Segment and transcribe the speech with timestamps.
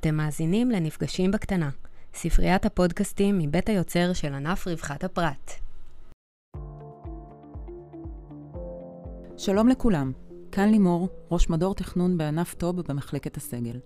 [0.00, 1.70] אתם מאזינים לנפגשים בקטנה,
[2.14, 5.52] ספריית הפודקאסטים מבית היוצר של ענף רווחת הפרט.
[9.36, 10.12] שלום לכולם,
[10.52, 13.78] כאן לימור, ראש מדור תכנון בענף טוב במחלקת הסגל.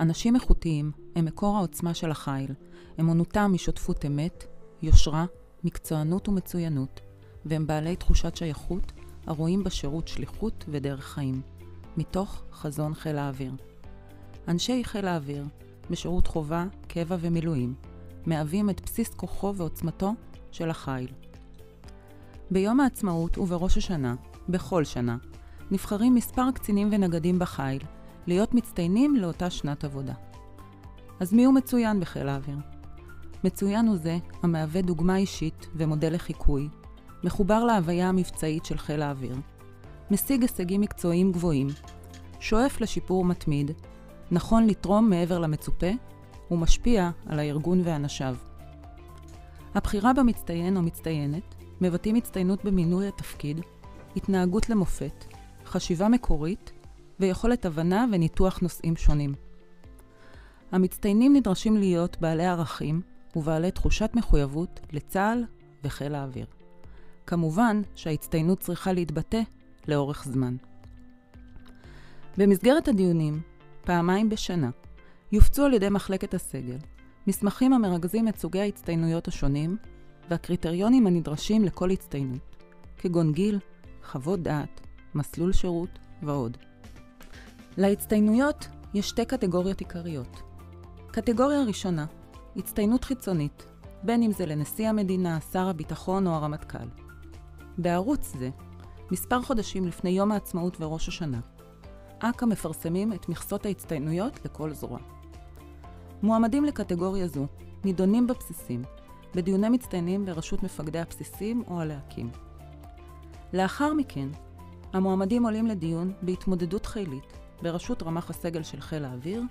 [0.00, 2.54] אנשים איכותיים הם מקור העוצמה של החיל,
[3.00, 4.44] אמונותם משותפות אמת,
[4.82, 5.24] יושרה,
[5.64, 7.00] מקצוענות ומצוינות,
[7.44, 8.92] והם בעלי תחושת שייכות
[9.26, 11.40] הרואים בשירות שליחות ודרך חיים,
[11.96, 13.52] מתוך חזון חיל האוויר.
[14.48, 15.44] אנשי חיל האוויר,
[15.90, 17.74] בשירות חובה, קבע ומילואים,
[18.26, 20.12] מהווים את בסיס כוחו ועוצמתו
[20.50, 21.08] של החיל.
[22.50, 24.14] ביום העצמאות ובראש השנה,
[24.48, 25.16] בכל שנה,
[25.70, 27.82] נבחרים מספר קצינים ונגדים בחיל
[28.26, 30.14] להיות מצטיינים לאותה שנת עבודה.
[31.20, 32.58] אז מי הוא מצוין בחיל האוויר?
[33.44, 36.68] מצוין הוא זה המהווה דוגמה אישית ומודל לחיקוי,
[37.24, 39.36] מחובר להוויה המבצעית של חיל האוויר,
[40.10, 41.68] משיג הישגים מקצועיים גבוהים,
[42.40, 43.70] שואף לשיפור מתמיד,
[44.30, 45.90] נכון לתרום מעבר למצופה,
[46.50, 48.36] ומשפיע על הארגון ואנשיו.
[49.74, 53.60] הבחירה במצטיין או מצטיינת מבטאים הצטיינות במינוי התפקיד,
[54.16, 55.24] התנהגות למופת,
[55.66, 56.72] חשיבה מקורית
[57.20, 59.34] ויכולת הבנה וניתוח נושאים שונים.
[60.72, 63.02] המצטיינים נדרשים להיות בעלי ערכים
[63.36, 65.44] ובעלי תחושת מחויבות לצה"ל
[65.84, 66.46] וחיל האוויר.
[67.26, 69.40] כמובן שההצטיינות צריכה להתבטא
[69.88, 70.56] לאורך זמן.
[72.38, 73.40] במסגרת הדיונים,
[73.86, 74.70] פעמיים בשנה,
[75.32, 76.76] יופצו על ידי מחלקת הסגל
[77.26, 79.76] מסמכים המרכזים את סוגי ההצטיינויות השונים
[80.30, 82.56] והקריטריונים הנדרשים לכל הצטיינות,
[82.98, 83.58] כגון גיל,
[84.04, 84.80] חוות דעת,
[85.14, 86.56] מסלול שירות ועוד.
[87.76, 90.42] להצטיינויות יש שתי קטגוריות עיקריות.
[91.10, 92.06] קטגוריה ראשונה,
[92.56, 93.66] הצטיינות חיצונית,
[94.02, 96.88] בין אם זה לנשיא המדינה, שר הביטחון או הרמטכ"ל.
[97.78, 98.50] בערוץ זה,
[99.10, 101.40] מספר חודשים לפני יום העצמאות וראש השנה,
[102.18, 104.98] אכ"א מפרסמים את מכסות ההצטיינויות לכל זרוע.
[106.22, 107.46] מועמדים לקטגוריה זו
[107.84, 108.82] נידונים בבסיסים,
[109.34, 112.30] בדיוני מצטיינים בראשות מפקדי הבסיסים או הלהקים.
[113.52, 114.28] לאחר מכן,
[114.92, 117.32] המועמדים עולים לדיון בהתמודדות חילית
[117.62, 119.42] בראשות רמ"ח הסגל של חיל האוויר,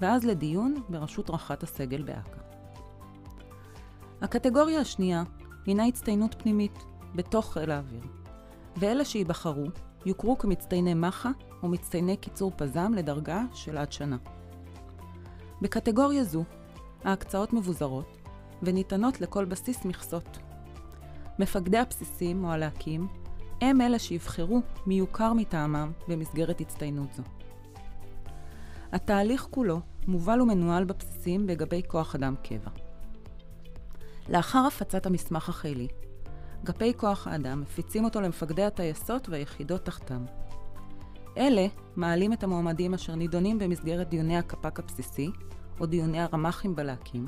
[0.00, 2.38] ואז לדיון בראשות רח"ט הסגל באכ"א.
[4.20, 5.22] הקטגוריה השנייה
[5.66, 6.78] הינה הצטיינות פנימית
[7.14, 8.02] בתוך חיל האוויר,
[8.76, 9.66] ואלה שייבחרו
[10.06, 11.28] יוכרו כמצטייני מח"א
[11.62, 14.16] או מצטייני קיצור פז"ם לדרגה של עד שנה.
[15.62, 16.44] בקטגוריה זו,
[17.04, 18.18] ההקצאות מבוזרות
[18.62, 20.38] וניתנות לכל בסיס מכסות.
[21.38, 23.08] מפקדי הבסיסים או הלהקים
[23.60, 27.22] הם אלה שיבחרו מי יוכר מטעמם במסגרת הצטיינות זו.
[28.92, 32.70] התהליך כולו מובל ומנוהל בבסיסים לגבי כוח אדם קבע.
[34.28, 35.88] לאחר הפצת המסמך החילי,
[36.64, 40.24] אגפי כוח האדם מפיצים אותו למפקדי הטייסות והיחידות תחתם.
[41.36, 45.30] אלה מעלים את המועמדים אשר נידונים במסגרת דיוני הקפ"ק הבסיסי,
[45.80, 47.26] או דיוני הרמ"חים בלהקים,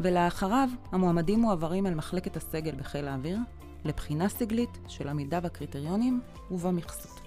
[0.00, 3.38] ולאחריו המועמדים מועברים אל מחלקת הסגל בחיל האוויר
[3.84, 6.20] לבחינה סגלית של עמידה בקריטריונים
[6.50, 7.20] ובמכסות.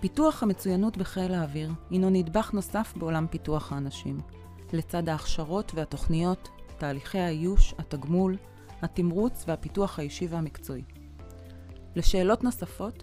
[0.00, 4.18] פיתוח המצוינות בחיל האוויר הינו נדבך נוסף בעולם פיתוח האנשים,
[4.72, 6.48] לצד ההכשרות והתוכניות,
[6.78, 8.36] תהליכי האיוש, התגמול,
[8.82, 10.82] התמרוץ והפיתוח האישי והמקצועי.
[11.96, 13.02] לשאלות נוספות,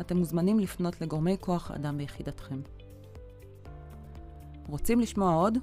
[0.00, 2.60] אתם מוזמנים לפנות לגורמי כוח אדם ביחידתכם.
[4.68, 5.58] רוצים לשמוע עוד?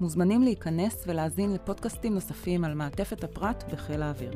[0.00, 4.32] מוזמנים להיכנס ולהאזין לפודקאסטים נוספים על מעטפת הפרט בחיל האוויר.